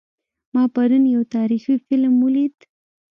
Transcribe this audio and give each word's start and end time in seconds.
ما 0.53 0.63
پرون 0.75 1.03
یو 1.15 1.23
تاریخي 1.35 1.75
فلم 1.85 2.13
ولید 2.25 2.55